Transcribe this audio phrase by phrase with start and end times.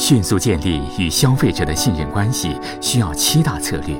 [0.00, 3.94] 迅速建立与消费者的信任关系需要七大策略，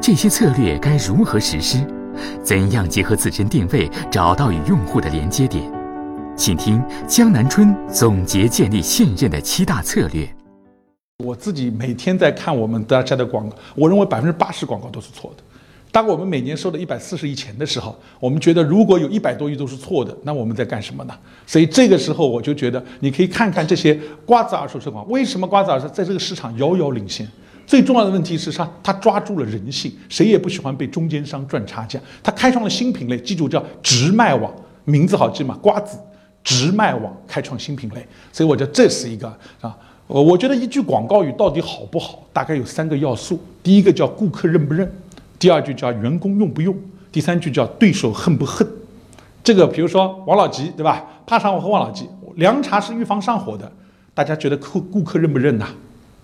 [0.00, 1.84] 这些策略该如何实施？
[2.44, 5.68] 怎样结合自身定位，找到与用户的连接点？
[6.36, 10.32] 请听江南春总结建立信任的七大策略。
[11.24, 15.42] 我自己每天在看我们大家的广告，我认为百分之八十广告都是错的。
[15.92, 21.14] 当我们每年收的一百四十亿钱的时候，我们觉得如果有一百多亿都是错的，那我们在干什么呢？
[21.46, 27.28] 所以这个时候我就觉得，你可以看看这些瓜子二手车广告，为什么瓜子二手在这个市场遥遥领先？
[27.66, 28.68] 最重要的问题是啥？
[28.82, 32.00] 它抓住了人性，谁也不喜欢被中间商赚差价。
[32.22, 34.50] 它开创了新品类，记住叫直卖网，
[34.84, 35.58] 名字好记吗？
[35.60, 35.98] 瓜子
[36.42, 39.28] 直卖网开创新品类，所以我觉得这是一个
[39.60, 44.90] 啊，我我觉得一句广告语到底好不好，大概有三个要素，第一个叫顾客认不认。
[45.42, 46.72] 第二句叫员工用不用，
[47.10, 48.64] 第三句叫对手恨不恨。
[49.42, 51.04] 这个比如说王老吉，对吧？
[51.26, 53.72] 怕上火喝王老吉，凉茶是预防上火的，
[54.14, 55.66] 大家觉得客顾客认不认呐？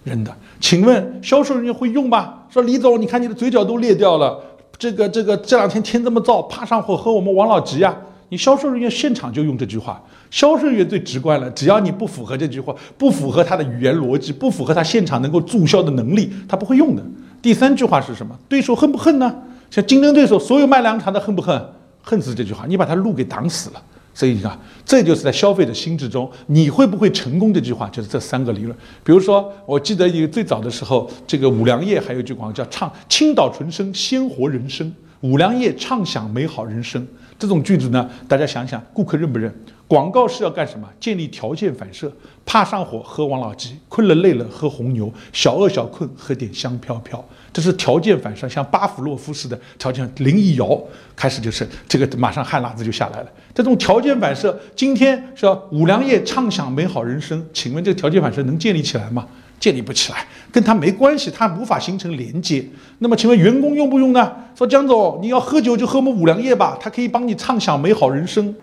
[0.05, 0.33] 认的。
[0.61, 2.33] 请问销售人员会用吗？
[2.49, 4.41] 说李总，你看你的嘴角都裂掉了，
[4.79, 7.93] 这个这个这两天天这么燥，怕上火喝我们王老吉呀？
[8.29, 17.03] 你销售人员现场就用这句话，销售人员最直观了，只要你不符合这句话，不符合他的语言逻辑，不符合他现场能够注销的能力，他不会用的。
[17.41, 18.37] 第三句话是什么？
[18.49, 19.35] 对手恨不恨呢？
[19.71, 21.63] 像竞争对手，所有卖凉茶的恨不恨？
[22.03, 23.83] 恨死这句话，你把他路给挡死了。
[24.15, 27.55] 所以你看，这就是在消费者心智中，你会不会成功？
[27.55, 28.77] 这句话就是这三个理论。
[29.05, 34.93] 比如说，我记得一个最早的时候，这个五粮液还有一句广告叫“唱青岛纯生，鲜活人生”。
[35.21, 37.07] 五粮液畅享美好人生。
[37.39, 39.55] 这种句子呢，大家想想，顾客认不认？
[39.89, 40.87] 广告是要干什么？
[41.01, 42.13] 建立条件反射。
[42.45, 47.23] 怕上火喝王老吉，困了累了喝红牛，小饿小困喝点香飘飘。
[47.53, 50.79] 这是条件反射，像巴甫洛夫似的条件，铃一摇，
[51.17, 53.27] 开始就是这个，马上汗喇子就下来了。
[53.55, 55.59] 这种条件反射，今天是吧？
[55.71, 59.27] 五粮液畅享美好人生，请问这个条件反射能建立起来吗？
[59.61, 62.65] 建立不起来，跟他没关系，他无法形成连接。
[63.01, 64.35] 那么，请问员工用不用呢？
[64.55, 68.55] 说江总，你要喝酒就喝我们五粮液吧，它可以帮你畅享美好人生。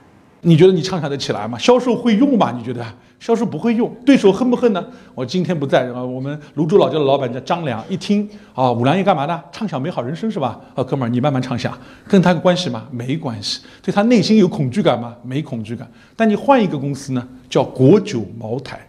[0.48, 1.58] 你觉得你畅想得起来吗？
[1.58, 2.54] 销售会用吗？
[2.56, 2.86] 你觉得
[3.20, 4.86] 销售不会用，对手恨不恨呢？
[5.16, 9.42] 我今天不在啊，我们泸州老窖的老板叫张良，一听啊，五粮液干嘛呢？
[9.52, 10.62] 畅想美好人生是吧？
[10.76, 11.76] 啊，哥们儿，你慢慢畅想，
[12.08, 12.88] 跟他有关系吗？
[12.92, 13.62] 没关系。
[13.82, 15.16] 对他内心有恐惧感吗？
[15.24, 15.90] 没恐惧感。
[16.16, 17.28] 但你换一个公司呢？
[17.50, 18.88] 叫国酒茅台。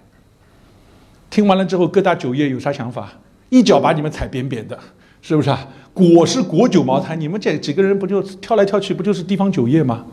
[1.30, 3.10] 听完了之后，各大酒业有啥想法？
[3.48, 4.78] 一脚把你们踩扁扁的，
[5.22, 5.66] 是不是啊？
[5.94, 10.04] 果是国酒茅台，你们这几个人不就跳来跳去，不就是地方酒业吗？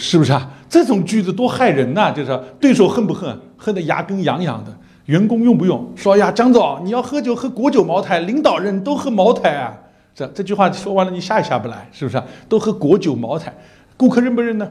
[0.00, 0.50] 是不是啊？
[0.66, 2.10] 这种句子多害人呐！
[2.10, 3.38] 就是对手恨不恨？
[3.58, 4.74] 恨得牙根痒痒的。
[5.04, 5.92] 员工用不用？
[5.94, 9.76] 说呀，江总，你要喝酒喝国酒茅台，领导人都喝茅台啊。
[10.14, 12.24] 这这句话说完了，你下也下不来，是不是啊？
[12.48, 13.54] 都喝国酒茅台，
[13.98, 14.66] 顾客认不认呢？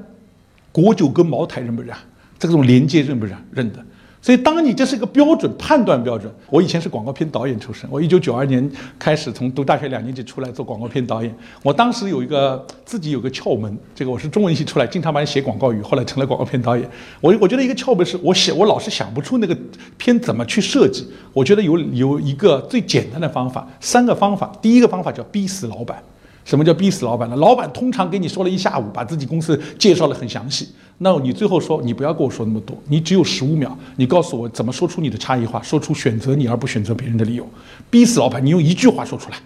[0.72, 1.96] 国酒跟茅台认不认？
[2.40, 3.38] 这种连接认不认？
[3.52, 3.78] 认的。
[4.22, 6.30] 所以，当你这是一个标准判断标准。
[6.50, 11.34] 我以前是广告片导演出身，我一九九二年开始从读大学两年级出来做广告片导演。
[11.64, 16.90] 我当时有一个自己有个窍门，这个我是中文系出来，经常帮人写广告语，后来成了广告片导演。
[17.22, 19.58] 我我觉得一个窍门是我写我老是想不出那个
[19.98, 21.08] 片怎么去设计。
[21.32, 24.52] 我觉得有有一个最简单的方法，三个方法。
[24.62, 26.04] 第一个方法叫逼死老板。
[26.50, 27.36] 什么叫逼死老板呢？
[27.36, 30.68] 老板通常给你说了一下午，把自己公司介绍的很详细。
[30.98, 37.48] 那你最后说，你不要跟我说那么多，你只有十五秒，你告诉我怎么说出你的差异化，说出选择你而不选择别人的理由。
[37.92, 39.38] 逼死老板，你用一句话说出来，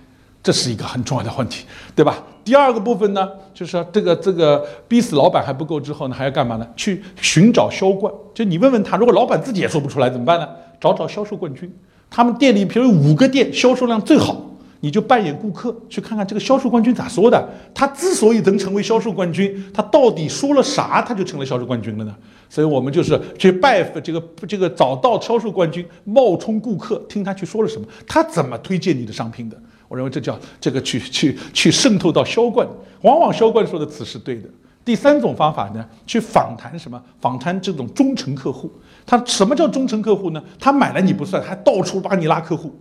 [0.41, 2.23] 这是一个很重要的问题，对吧？
[2.45, 6.65] 第二个部分呢，就是这个这个逼死老板还不够，之后呢还要干嘛呢？
[6.77, 8.13] 去寻找销冠。
[8.33, 10.47] 就你问问他，如果老板自己也说不出来怎么办呢？
[10.79, 11.69] 找找销售冠军，
[12.09, 14.52] 他们店里比如五个店销售量最好。
[14.83, 17.49] 你就扮演顾客，去看看这个销售冠军咋说的。
[17.73, 22.13] 他之所以能成为销售冠军，他到底说了啥，他就成了销售冠军了呢？
[22.49, 29.57] 所以我们就是去拜访这个这个找到销售冠军，冒充顾客，听他去说了什么，他怎么推荐你的商品的？
[29.87, 32.67] 我认为这叫这个去去去渗透到销冠，
[33.03, 34.49] 往往销冠说的词是对的。
[34.83, 37.01] 第三种方法呢，去访谈什么？
[37.21, 38.69] 访谈这种忠诚客户。
[39.05, 40.43] 他什么叫忠诚客户呢？
[40.59, 42.77] 他买了你不算，还到处帮你拉客户。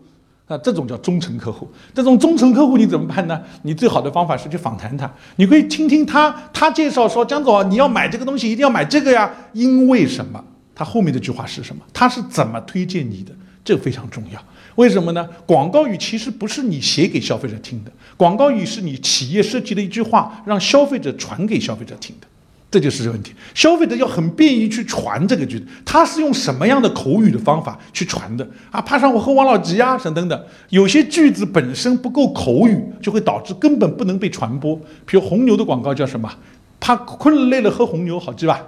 [0.53, 3.41] 那这种叫忠诚客户，这种忠诚客户你怎么办呢？
[3.63, 10.45] 你最好的方法是去访谈他，你可以听听他，他介绍说江总，你要买这个东西一定要买这个呀，因为什么？
[10.75, 11.83] 他后面这句话是什么？
[11.95, 13.33] 他是怎么推荐你的？
[13.65, 14.39] 这非常重要。
[14.75, 15.27] 为什么呢？
[15.47, 22.27] 广告语其实不是你写给消费者听的，广告语是你企业设计的一句话，让消费者传给消费者听的。
[22.73, 28.81] 这就是这问题，消费者要很便于去传这个句子，他是用什么样的口语的方法去传的啊？
[28.81, 34.75] 怕上我喝王老吉呀啊，等等等，有些句子本身不够口语，就会导致根本不能被传播。
[35.05, 36.33] 比如红牛的广告叫什么？
[36.81, 38.61] 怕困累了喝红牛，好记吧？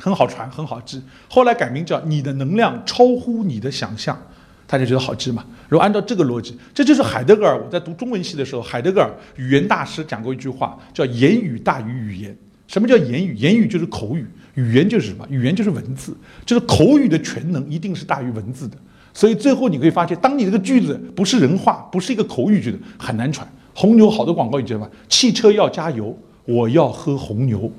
[0.00, 1.00] 很好传，很好记。
[1.30, 4.20] 后来改名叫你的能量超乎你的想象，
[4.66, 5.44] 大家觉得好记吗？
[5.68, 7.56] 如果按照这个逻辑，这就是海德格尔。
[7.56, 12.36] 我在读中文系的时候，海德格尔语言大师讲过一句话，叫“言语大于语言”。
[12.72, 13.34] 什么叫言语？
[13.34, 15.26] 言语就是口语，语言就是什么？
[15.28, 16.16] 语言就是文字，
[16.46, 18.74] 就是口语的全能一定是大于文字的。
[19.12, 23.46] 所以最后你会发现，当你这个句子不是人话，不是一个口语句子，很难传。
[23.74, 24.88] 红牛好多广告你知道吗？
[25.06, 27.70] 汽车要加油，我要喝红牛。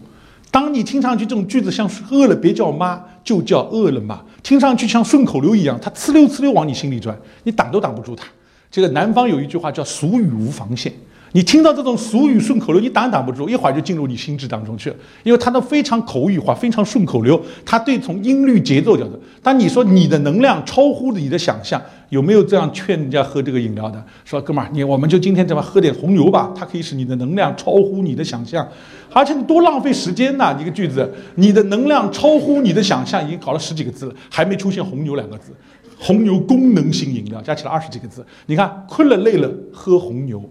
[0.51, 8.27] 当你听上去这种句子像饿了别叫妈，就叫饿了嘛，听上去像顺口溜一样，它呲溜呲溜往你心里钻，你挡都挡不住它。
[8.69, 10.93] 这个南方有一句话叫“俗语无防线”。
[11.33, 17.39] 你听到这种俗语顺口溜，你挡也挡不住，一会儿就进入你心智当中去了，因为它都非常口语化，非常顺口溜。
[17.65, 24.03] 它对从音律节奏角度，当你说你的能量超乎你的想象，有没有这样劝人家喝这个饮料的？
[24.23, 28.67] 说哥们儿，你我们就今天这么喝点红牛吧，它可以使你的能量超乎你的想象，
[29.11, 30.55] 而且你多浪费时间呐！
[30.61, 35.51] 一个句子，你的能量超乎你的想象，已经搞了十几个字了，还没出现红牛两个字。
[35.97, 40.47] 红牛功能性饮料加起来二十几个字，你看困了累了喝红牛。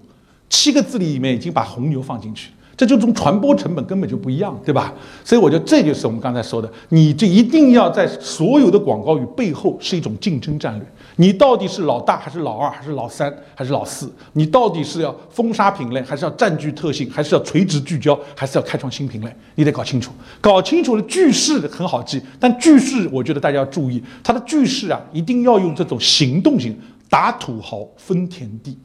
[0.52, 4.92] 七个字里面已经把红牛放进去，这就从传播成本根本就不一样，对吧？
[5.24, 10.86] 所以我觉得这就是我们刚才说的，你这一定要在所有的广告语背后是一种竞争战略。
[11.16, 14.12] 你到底是老大还是老二还是老三还是老四？
[14.34, 19.34] 你到底是要封杀品类还是要占据特性，还是要垂直聚焦，还是要开创新品类？
[19.54, 20.12] 你得搞清楚。
[20.40, 26.78] 搞清楚了句式很好记，但句式我觉得大家要注意，它的句式啊一定要用这种行动型，
[27.08, 28.78] 打土豪分田地。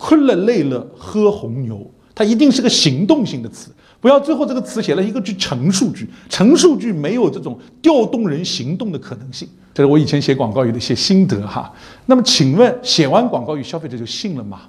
[0.00, 1.78] 困了累了喝红牛，
[2.14, 3.70] 它一定是个行动性的词，
[4.00, 9.46] 不要最后这个词写了一个句陈述句，陈述句没有这种调动人行动的可能性。
[9.74, 11.70] 这是我以前写广告语的一些心得哈。
[12.06, 14.62] 那么请问，写完广告语，消费者就信了吗？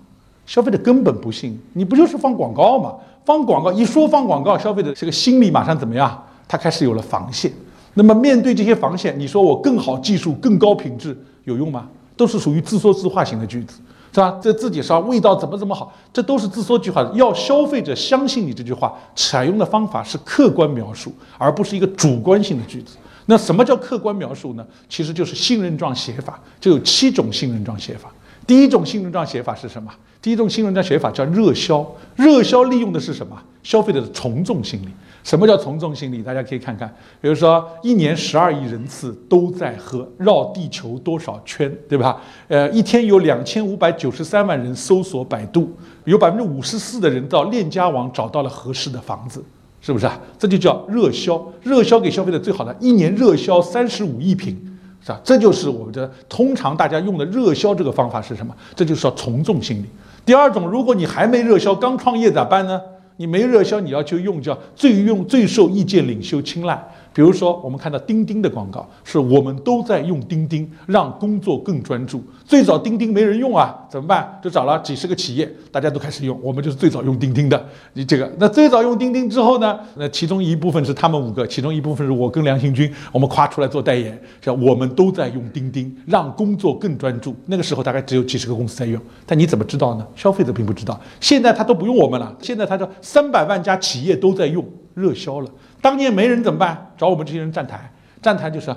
[0.45, 2.93] 消费者根本不信，你不就是放广告吗？
[3.23, 6.21] 放广告一说放广告，消费者这个心理马上怎么样？
[6.45, 7.49] 他开始有了防线。
[7.93, 11.87] 那么面对这些防线，你说我更好技术、更高品质有用吗？
[12.17, 13.79] 都是属于自说自话型的句子。
[14.13, 14.37] 是吧？
[14.41, 17.01] 这自己说味道怎么怎么好，这都是自说句话。
[17.13, 22.97] 要消费者相信你这句话，采用的方法是客观描述，而不是一个主观性的句子。
[23.27, 24.65] 那什么叫客观描述呢？
[24.89, 28.11] 其实就是信任状写法，就有七种信任状写法。
[28.45, 29.89] 第一种信任状写法是什么？
[30.21, 31.85] 第一种信任状写法叫热销。
[32.15, 33.39] 热销利用的是什么？
[33.63, 34.89] 消费者的从众心理。
[35.23, 36.23] 什么叫从众心理？
[36.23, 36.91] 大家可以看看，
[37.21, 42.19] 比如说一年十二亿人次都在喝，绕地球多少圈，对吧？
[42.47, 45.71] 呃，一天有两千五百九十三万人搜索百度，
[46.05, 49.43] 有百分之五十四的人到链家网找到了合适的房子，
[49.79, 50.19] 是不是啊？
[50.39, 54.59] 这就叫热销，热销给消费者最好的，一年热销三十五亿瓶，
[55.01, 55.21] 是吧？
[55.23, 58.55] 这就是我们的通常大家用的热销这个方法是什么？
[58.75, 59.85] 这就是要从众心理。
[60.25, 62.81] 第二种，如果你还没热销，刚创业咋办呢？
[63.21, 66.83] 你没热销，你要去用叫最用最受意见领袖青睐。
[67.13, 72.23] 比如说，我们看到钉钉的广告，是我们都在用钉钉，让工作更专注。
[72.45, 74.39] 最早钉钉没人用啊，怎么办？
[74.41, 77.65] 就找了几十个企业，大家都开始用，我们就是最早用钉钉的。
[77.93, 79.77] 你这个，那最早用钉钉之后呢？
[79.95, 87.35] 那其中一部分是他们五个，其中一部分是我跟梁行军，我们夸出来做代言，叫我们都在用钉钉，让工作更专注。
[87.47, 90.07] 那个时候大概只有几十个公司在用，但你怎么知道呢？
[90.15, 90.97] 消费者并不知道。
[91.19, 95.49] 现在他都不用我们了，现在他说三百万家企业都在用，热销了。
[95.81, 96.93] 当年没人怎么办？
[96.97, 97.91] 找我们这些人站台，
[98.21, 98.73] 站台就是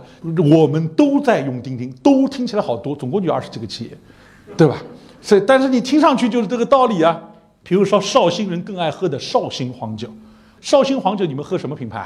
[0.52, 3.90] 我们都在用钉钉，都听起来好多，总共就二十几个企业，
[4.56, 4.78] 对吧？
[5.20, 7.20] 所以，但是你听上去就是这个道理啊。
[7.62, 10.06] 比如说，绍兴人更爱喝的绍兴黄酒，
[10.60, 12.04] 绍兴黄酒你们喝什么品牌？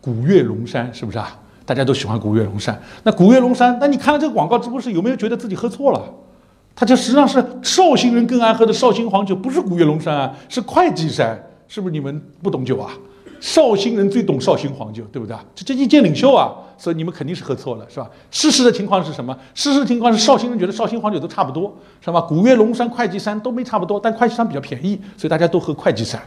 [0.00, 1.36] 古越龙山是不是啊？
[1.66, 2.80] 大家都喜欢古越龙山。
[3.02, 6.00] 那古越龙山，那你看了这个广告直播室，有没有觉得自己喝错了？
[6.76, 11.92] 它就实际上是绍兴人更爱喝的绍兴黄酒，不是古越龙山啊，是会稽山，是不是？
[11.92, 12.92] 你们不懂酒啊？
[13.44, 15.36] 绍兴人最懂绍兴黄酒，对不对？
[15.54, 18.08] 这这意见领袖啊，所以你们肯定是喝错了，是吧？
[18.30, 19.36] 事实的情况是什么？
[19.52, 22.22] 事实情况是绍兴人觉得绍兴黄酒都差不多，是吧？
[22.22, 26.18] 古越龙山、会稽山都没差不多，但会稽山比较便宜，所以大家都喝会稽山，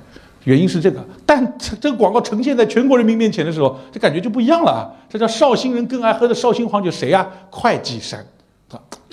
[0.43, 1.03] 原因是这个。
[1.25, 4.85] 但这个广告呈现在全国人民面前的时候，这感觉就不一样了啊！
[5.09, 7.27] 这叫绍兴人更爱喝的绍兴黄酒，谁呀？
[7.49, 8.23] 会稽山。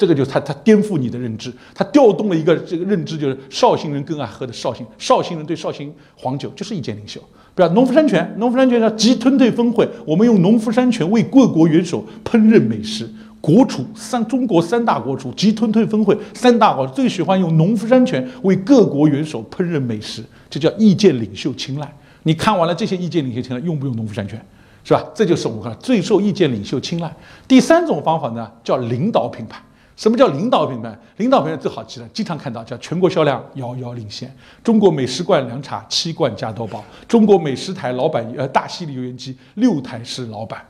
[0.04, 7.18] 这个就是他，他颠覆你的认知，他调动了一个这个认知，就是绍兴人更爱喝的绍兴，绍兴人对绍兴黄酒就是意见领袖。
[7.54, 13.08] 比如农夫山泉，农夫山泉叫集吞退峰会，我们用农夫山泉为各国元首烹饪美食。
[13.40, 21.90] 国厨三，中国三大国厨集吞退峰会三大国最喜欢用农夫山泉为各国元首烹饪美食，这叫意见领袖青睐。
[22.24, 24.38] 你看完了这些意见领袖青睐，用不用农夫山泉？
[24.82, 25.02] 是吧？
[25.14, 27.10] 这就是我们看最受意见领袖青睐。
[27.48, 29.58] 第三种方法呢，叫领导品牌。
[29.96, 30.96] 什么叫领导品牌？
[31.18, 40.64] 领导品牌最好记了，经常看到叫全国销量遥遥领先，中国美食罐凉茶七罐加多宝，中国美食台老板呃大吸力油烟机六台是老板。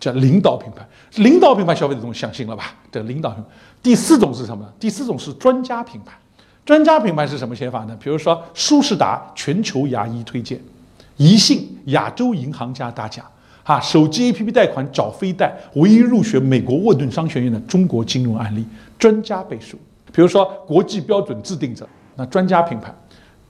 [0.00, 0.82] 叫领导品牌。
[1.22, 2.74] 领导品牌消费者都相信了吧？
[2.90, 3.50] 这领导品牌。
[3.82, 4.66] 第四种是什么？
[4.80, 6.18] 第四种是专家品牌。
[6.64, 7.94] 专家品牌是什么写法呢？
[8.02, 10.58] 比如说舒适达全球牙医推荐，
[11.18, 13.22] 宜信亚洲银行家大奖，
[13.70, 18.66] 啊，手机 APP 贷款找飞贷，唯一入选美国沃顿商学院的中国金融案例，
[18.98, 19.78] 专家背书。
[20.12, 22.92] 比如说国际标准制定者，那专家品牌。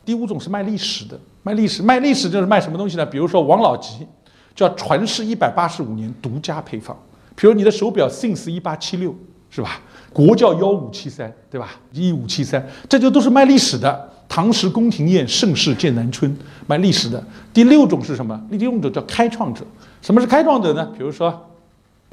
[0.04, 3.06] 第五种是卖历史的，卖历史，卖历史就是卖什么东西呢？
[3.06, 4.06] 比如说王老吉，
[4.54, 6.94] 叫传世一百八十五年独家配方。
[7.34, 9.16] 比如你的手表 Since 一八七六，
[9.48, 9.80] 是吧？
[10.12, 11.70] 国窖幺五七三，对吧？
[11.92, 14.10] 一五七三，这就都是卖历史的。
[14.30, 16.34] 唐时宫廷宴，盛世剑南春，
[16.68, 17.20] 卖历史的。
[17.52, 18.40] 第六种是什么？
[18.48, 19.62] 第六种叫开创者。
[20.00, 20.88] 什么是开创者呢？
[20.96, 21.36] 比如说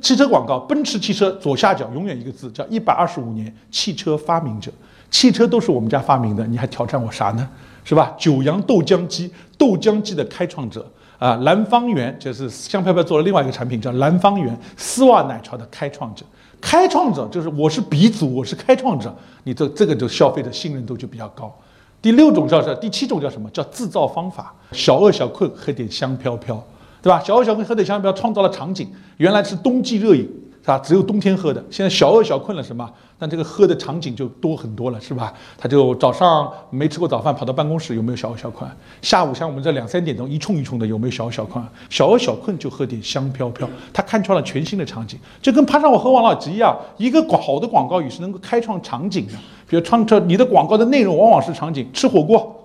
[0.02, 4.72] 汽车广告，奔驰汽车左下角永远一个字，叫一百二十五年汽车发明者。
[5.12, 7.48] 汽车都是我们家发明的，你还挑战我啥呢？
[7.84, 8.12] 是吧？
[8.18, 16.26] 九阳豆浆机，豆浆机的开创者啊，蓝方圆就是香飘飘做了另外一个产品，叫蓝方圆丝袜奶茶的开创者。
[16.60, 21.56] 开创者就是我是鼻祖，我是开创者，你这这个就消费者信任度就比较高。
[22.02, 22.76] 第六种叫什么？
[22.76, 23.50] 第七种叫什么？
[23.50, 24.54] 叫制造方法。
[24.72, 26.62] 小饿小困喝点香飘飘，
[27.02, 27.20] 对吧？
[27.20, 30.30] 小饿小困喝点香飘飘，创造了场景，原来是冬季热饮。
[30.62, 31.64] 是吧，只有冬天喝的。
[31.70, 32.90] 现在小饿小困了，什么？
[33.20, 35.34] 但这个喝的场景就多很多了，是吧？
[35.58, 38.70] 他就早上没吃过早饭，跑到办公室，有没有小小困？
[39.02, 41.64] 下午像我们这两三点钟一冲一冲的，有没有小小困？
[41.90, 46.78] 小小困就喝点香飘飘，他看穿了全新的场景，就跟爬上我喝王老吉一样。
[46.98, 49.34] 一个广好的广告语是能够开创场景的，
[49.68, 52.56] 比如创这你的广告的内容往往是场景，吃火锅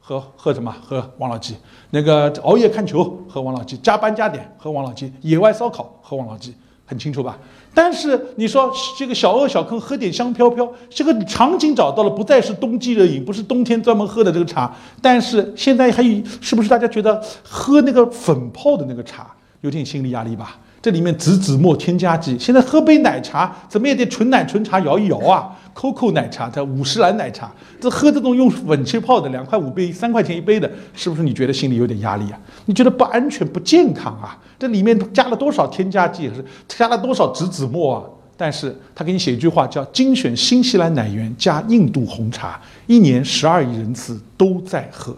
[0.00, 0.74] 喝喝什么？
[0.82, 1.54] 喝王老吉。
[1.90, 6.54] 那个熬夜看球喝王老吉，加班加点喝王老吉，野外烧烤喝王老吉。
[6.88, 7.38] 很清楚吧？
[7.74, 14.74] 但是你说这个小饿小坑喝点香飘飘，这个场景找到了，不再是冬季热饮，不是冬天专门喝的这个茶。
[15.02, 19.26] 但是现在还有，是不是大家觉得喝那个粉泡的那个茶
[19.60, 20.56] 有点心理压力吧？
[20.80, 32.40] 这里面紫紫墨添加剂，现在喝杯奶茶怎么也得纯奶纯茶摇一摇啊？COCO 奶茶，它五十兰奶茶，这喝这种用粉气泡的，两块五杯，三块钱一杯的，是不是你觉得心里有点压力啊？
[32.66, 34.38] 你觉得不安全不健康啊？
[34.58, 38.02] 这里面加了多少添加剂，是加了多少植脂末啊？
[38.36, 45.16] 但是他给你写一句话，叫精选新西兰奶源加印度红茶，一年十二亿人次都在喝，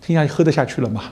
[0.00, 1.02] 听下去喝得下去了吗？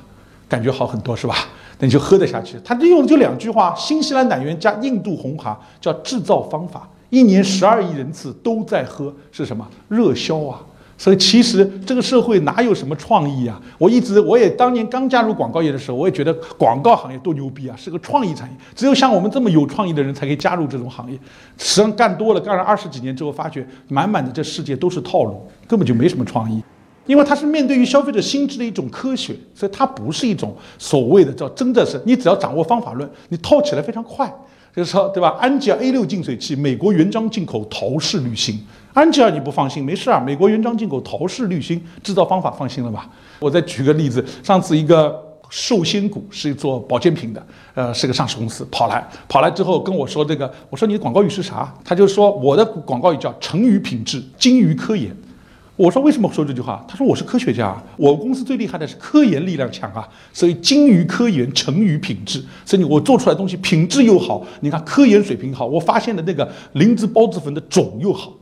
[0.49, 1.35] 感觉好很多是吧？
[1.79, 2.57] 那你就喝得下去。
[2.63, 6.89] 他利用的就两句话：新西兰奶源加印度红茶，叫制造方法。
[7.13, 10.59] 一年十二亿人次都在喝，是什么热销啊？
[10.97, 13.61] 所以其实这个社会哪有什么创意啊？
[13.77, 18.57] 我一直我也当年刚加入广告业的时候，我也觉得广告行业多牛逼啊，是个创意产业。
[18.75, 21.19] 只有像我们这么有创意的人才可以加入这种行业。
[21.59, 26.65] 实际上干多了，干了二十几年之后，发觉满满的这世界都是套路，根本就没什么创意。
[27.05, 34.33] 因为它是面对于消费者心智的一种科学，所以它不是一种所谓的叫真的是你只要掌握方法论，你套起来非常快。
[34.75, 35.37] 就是说，对吧？
[35.39, 38.59] 安吉尔 A 六净水器，美国原装进口，陶氏滤芯。
[38.95, 43.09] 安吉尔你不放心，没事啊，美国原装进口，陶氏滤芯，制造方法放心了吧？
[43.39, 51.73] 我再举个例子，上次一个寿仙谷是做保健品的，呃，是个上市公司，跑来跑来之后跟我说这个，我说你的广告语是啥？
[51.85, 55.15] 他就说我的广告语叫成于品质，精于科研。
[55.75, 56.85] 我说为什么说这句话？
[56.87, 62.45] 他说我是科学家，我公司最厉害的是科研力量强啊，所以精于科研，成于品质。
[62.65, 68.35] 所以我做出来东西品质又好，你看科研水平好，我发现的那个灵芝孢子粉的种又好，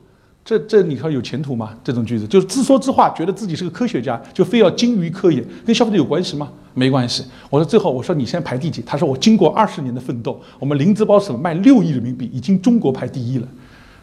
[0.44, 1.70] 这这你说有前途吗？
[1.84, 6.50] 这种句子就是自说自话，觉得自己是个科学家，就非要精于科研，跟消费者有关系吗？
[6.75, 7.25] 没关系。
[7.49, 8.82] 我说最后我说你现在排第几？
[8.82, 13.46] 他说我经过二十年的奋斗，我们灵芝孢子粉卖六亿人民币，已经中国排第一了。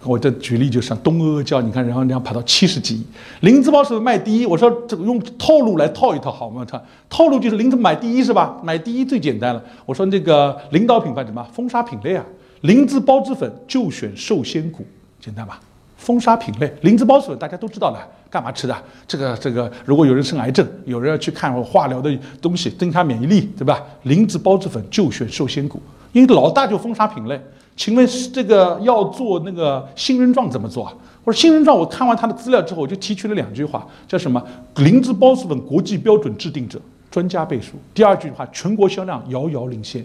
[0.08, 3.06] 我这举例就像东阿阿胶，你看，然后然后跑到七十几亿，
[3.42, 4.46] 灵芝孢是卖第一。
[4.46, 6.66] 我说这个用套路来套一套好吗？
[6.70, 8.58] 他套路就是灵芝买第一是吧？
[8.64, 9.62] 买第一最简单了。
[9.86, 11.46] 我说那个领导品牌什么？
[11.52, 12.26] 封杀品类啊，
[12.62, 14.86] 灵芝孢子粉就选寿仙谷，
[15.20, 15.60] 简单吧？
[15.98, 18.76] 封杀品类，灵芝孢子粉大家都知道了，干嘛吃的？
[19.08, 23.84] 这个这个，如果有人生癌症，有人要去看化疗的东西，增加免疫力，对吧？
[24.04, 27.42] 灵芝孢子粉就选寿仙谷，因为老大就封杀品类。
[27.76, 30.92] 请问这个要做那个新人状怎么做啊？
[31.24, 34.42] 我说新人状，我看完他的资料之后，我就提取了两句话，叫什么？
[34.78, 36.80] 灵芝孢子粉国际标准制定者，
[37.12, 37.74] 专家背书。
[37.94, 40.04] 第二句话，全国销量遥遥领先，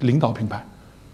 [0.00, 0.66] 领导品牌，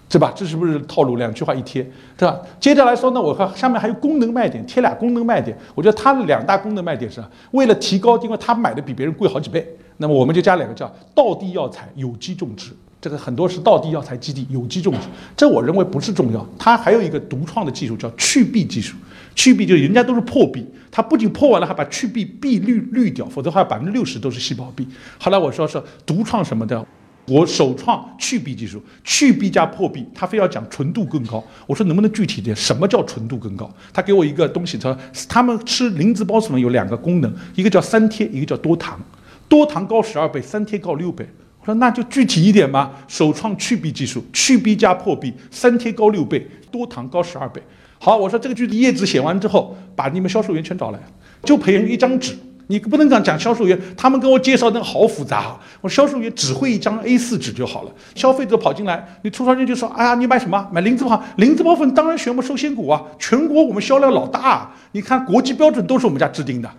[0.09, 0.33] 对吧？
[0.35, 1.17] 这是不是套路？
[1.17, 1.83] 两句话一贴，
[2.17, 2.39] 对吧？
[2.59, 5.55] 接着来说呢，我看下面还有功能卖点，贴俩功能卖点。
[5.75, 9.67] 我觉得它的两大功能卖点是，为了提高，因为它买的比别人贵好几倍，
[9.99, 12.73] 那么我们就加两个叫道地药材有机种植。
[13.03, 16.47] 这个很多是道地药材基地有机种植，这我认为不是重要。
[16.57, 18.95] 它还有一个独创的技术叫去壁技术，
[19.35, 24.87] 去壁就是人家都是破壁，它不仅破完了还把去壁壁滤滤掉，否则的话百分之六十都是细胞壁。
[25.19, 26.87] 后来我说说独创什么的，
[27.27, 31.43] 我首创去壁技术，去壁加破壁，他非要讲纯度更高。
[31.67, 32.55] 我说能不能具体点？
[32.55, 33.69] 什么叫纯度更高？
[33.93, 39.01] 他给我一个东西，他说他们吃灵芝孢子粉有两个功能，一个叫三贴，一个叫多糖。
[39.49, 41.29] 多糖高十二倍，三贴高六倍。
[41.63, 42.91] 我说那就具体一点嘛。
[43.09, 47.63] 首创去壁技术，去壁加破壁，三贴高六倍，多糖高十二倍。
[47.99, 50.99] 好，我说这个句子叶子写完之后，把你们销售员全找来，
[51.45, 52.37] 就培养一张纸。
[52.69, 55.57] 你不能讲讲销售员，他们跟我介绍那个好复杂。
[55.81, 57.93] 我销售员只会一张 A4 纸就好了。
[58.15, 60.67] 消费者跑进来，你促销员就说：“哎呀，你买什么？
[60.73, 64.41] 买灵芝孢，灵芝孢粉当然选我们寿仙谷啊，全国我们销量老大。
[64.41, 66.71] 啊你看国际标准都是我们家制定的。”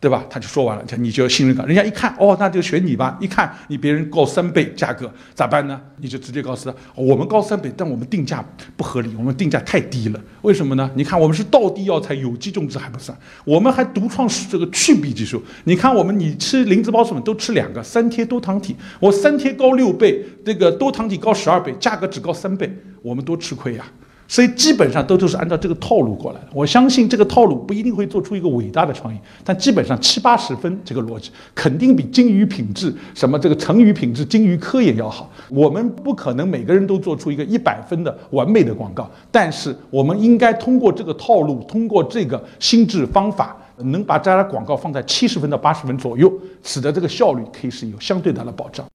[0.00, 0.24] 对吧？
[0.30, 1.62] 他就说完了，你就要信任他。
[1.64, 3.18] 人家一看，哦，那就选你吧。
[3.20, 5.78] 一看你别人高三倍价格，咋办呢？
[5.98, 8.42] 你就直接告诉他，我们高三倍，但我们定价
[8.78, 10.18] 不合理，我们定价太低了。
[10.40, 10.90] 为什么呢？
[10.94, 15.42] 你看我们是道地药材，有机种植还不算，我们还独创这个去壁技术。
[15.64, 23.84] 你看我们，你吃灵芝孢子粉都吃两个三贴多糖体，我三贴高六倍，这个多糖体高十二倍，价格只高三倍，我们多吃亏呀。
[24.30, 26.46] 所以基本上都都是按照这个套路过来的。
[26.54, 35.28] 我相信这个套路不一定会做出一个伟大的创意，但基本上七八十分这个逻辑肯定比精于品质、什么这个成于品质、精于科研要好。
[35.48, 46.32] 我们不可能每个人都做出一个一百分的完美的广告，但是我们应该通过这个套路，通过这个心智方法，能把这家广告放在七十分到八十分左右，
[46.62, 48.86] 使得这个效率可以是有相对大的保障。